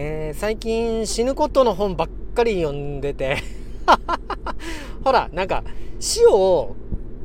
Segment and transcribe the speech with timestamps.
[0.00, 3.38] えー、最近死ぬことの本ばっかり読んでて。
[5.02, 5.64] ほらなんか
[5.98, 6.76] 死を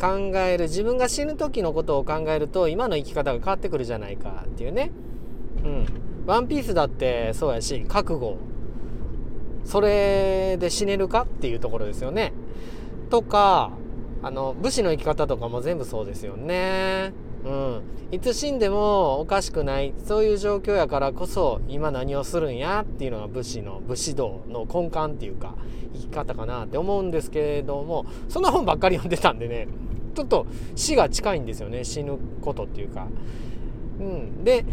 [0.02, 4.90] 考える自分が死ぬ時のことを考えると今の生き方が変わってくるじゃないかっていうね。
[5.64, 5.86] うん。
[6.26, 8.38] ワンピースだってそうやし覚悟。
[9.66, 12.34] それで死ねるかっていうところですよね。
[13.12, 13.70] とか
[14.24, 17.14] あの武士の生き方とかも全部そうですよね。
[17.46, 17.82] うん、
[18.12, 25.56] いつ死んでもおかしくないそういう状況やからこそ今何をするんやっていうのが武士の武士道の根幹っていうか
[25.94, 29.68] 生き方かなって思うんですけれどもそんな本ばっかり読んでたんでね
[30.16, 30.46] ちょっと
[30.76, 33.08] 死が近いんですよね死ぬことっていうか。
[34.00, 34.66] うん、で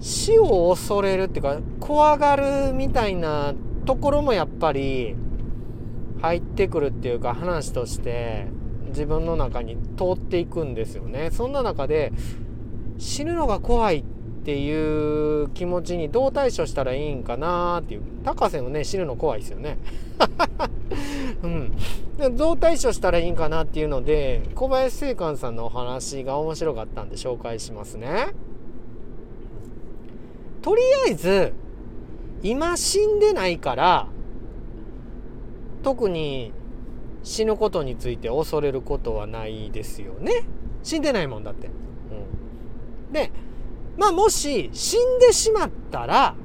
[0.00, 3.54] 死を恐れるっていうか怖がるみたいな
[3.86, 5.16] ところもやっぱり
[6.20, 8.46] 入ってくるっていうか話として。
[8.96, 11.30] 自分の中に通っていくんですよね。
[11.30, 12.12] そんな中で
[12.96, 14.02] 死ぬのが怖いっ
[14.46, 19.76] ていう気持ちにどう対処したらいいんかなっていう高瀬もね死ぬの怖いですよね。
[21.44, 21.72] うん、
[22.16, 28.28] でどう対処したらいいんかなっていうので小林正観さんのお話が面白かったんで紹介しますね。
[30.62, 31.52] とりあえず
[32.42, 34.06] 今死んでないから
[35.82, 36.52] 特に
[37.26, 40.44] 死ぬことについて恐れることはないですよね。
[40.84, 41.66] 死んでないもんだって。
[41.66, 41.70] う
[43.10, 43.32] ん、で、
[43.98, 46.36] まあもし死んでしまったら、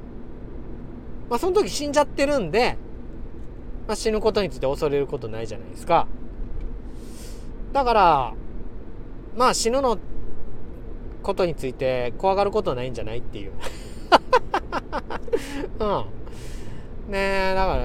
[1.30, 2.76] まあその時死んじゃってるんで、
[3.86, 6.08] まあ、死ぬことについて恐れることないじゃないですか。
[7.72, 8.34] だから、
[9.36, 10.00] まあ死ぬの
[11.22, 13.52] ことについて怖がることないんじゃないっていう。
[15.78, 16.04] うん。
[17.08, 17.78] ねえだか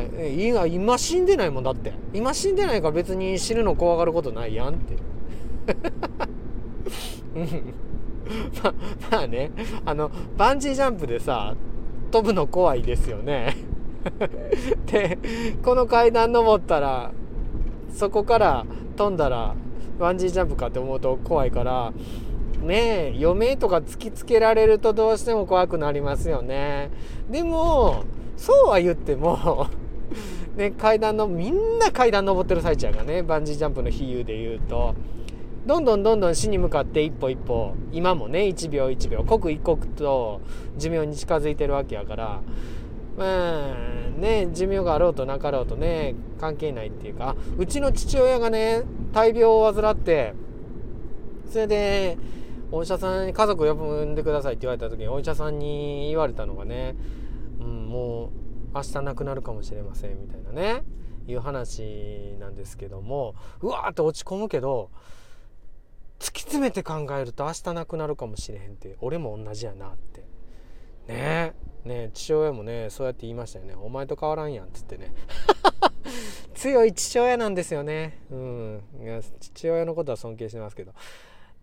[0.62, 1.94] ら今死んでないもんだって。
[2.14, 4.96] 今死んでないから別に死ぬの怖がることないやんって。
[8.64, 8.74] ま
[9.12, 9.52] まあね
[9.86, 11.56] あのバンジージャンプでさ
[12.12, 13.56] 飛ぶの怖いですよね。
[14.88, 15.18] で
[15.64, 17.12] この階段登ったら
[17.90, 19.56] そこから飛んだら
[20.00, 21.92] バンジージャンプかって思うと怖いから
[22.62, 26.92] ねえ余命とか突きつけられるとどうしても怖くなりますよね。
[27.30, 28.04] でも
[28.38, 29.68] そうは言っても
[30.56, 34.96] ね、階段のみんな階段登ってる最中がねバンジージャンプの比喩で言うと。
[35.66, 40.40] どんどんどんどん死に向かって一歩一歩今もね1秒1秒刻一刻と
[40.78, 42.42] 寿命に近づいてるわけやから。
[43.18, 43.76] まあ
[44.18, 47.36] ね寿命があろうとなかろうとね関係ないっていうか。
[47.58, 50.34] うちの父親がね大病を患って
[51.50, 52.18] それで
[52.72, 56.96] お医者さんに家族呼んでくださいって言われた時にお医者さんに言われたのがね
[57.60, 58.30] うん、もう
[58.76, 60.84] 明日亡くなるかもしれませんみたいなね。
[61.28, 63.36] いう話なんですけども。
[63.62, 64.90] うわーって落ち込むけど
[66.20, 70.22] 突き詰めて考えると明日亡くなるかもしれへんって俺も同じやなって。
[70.22, 70.26] ね。
[71.08, 71.54] え
[71.86, 73.76] ね父親もねそうやって言いましたよね。
[73.76, 75.14] お前と変わらんやんっつってね。
[76.56, 78.24] 強い父親なんですよね。
[78.32, 78.84] うん。
[79.02, 80.94] いや父親のことは尊敬してますけど。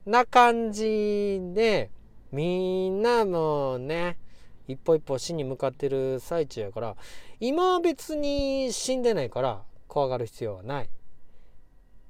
[0.06, 1.90] な感じで
[2.30, 4.18] みんなもね
[4.66, 6.96] 一歩一歩死に向かってる最中やから
[7.40, 10.84] 今は別に死んでないから怖がる必要はない。
[10.84, 10.88] っ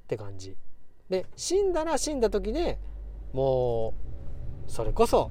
[0.07, 0.57] て感じ。
[1.11, 2.79] で死んだら死んだ時で
[3.33, 3.95] も
[4.67, 5.31] うそれこそ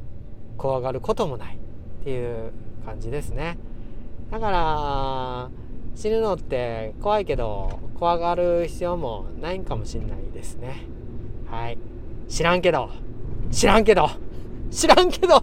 [0.57, 1.57] 怖がることもない。
[2.01, 2.51] っていう
[2.85, 3.57] 感じですね。
[4.29, 5.49] だから
[5.95, 10.85] 死ぬのって怖いけど怖がる必要もないんかもしんないですね。
[11.49, 11.77] はい。
[12.27, 12.89] 知らんけど。
[13.51, 14.09] 知らんけど。
[14.71, 15.35] 知らんけど。